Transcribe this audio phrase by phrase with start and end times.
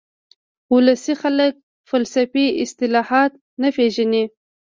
[0.73, 1.53] ولسي خلک
[1.89, 4.23] فلسفي اصطلاحات نه پېژني